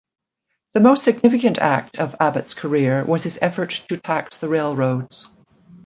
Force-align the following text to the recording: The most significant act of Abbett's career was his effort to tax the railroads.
The 0.73 0.79
most 0.79 1.03
significant 1.03 1.59
act 1.59 1.99
of 1.99 2.15
Abbett's 2.19 2.55
career 2.55 3.05
was 3.05 3.21
his 3.23 3.37
effort 3.39 3.69
to 3.89 3.97
tax 3.97 4.37
the 4.37 4.49
railroads. 4.49 5.29